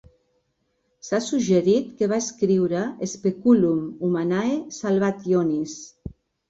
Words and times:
S'ha 1.07 1.19
suggerit 1.25 1.91
que 1.99 2.09
va 2.13 2.19
escriure 2.25 2.81
"Speculum 3.15 3.87
Humanae 4.09 4.61
Salvationis". 4.83 5.81